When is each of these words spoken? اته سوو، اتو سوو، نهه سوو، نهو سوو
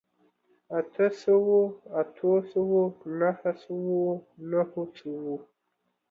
اته 0.77 1.05
سوو، 1.21 1.61
اتو 1.99 2.31
سوو، 2.51 2.81
نهه 3.19 3.49
سوو، 3.63 4.01
نهو 4.49 4.83
سوو 4.97 5.33